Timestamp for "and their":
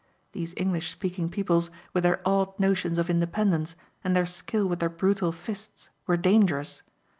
4.03-4.25